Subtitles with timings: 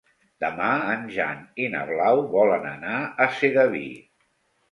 [0.43, 3.85] Demà en Jan i na Blau volen anar a Sedaví.